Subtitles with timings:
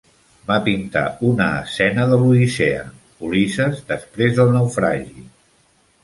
[0.45, 1.01] Va pintar
[1.31, 2.79] una escena de "L'Odissea",
[3.27, 5.27] "Ulisses després del naufragi".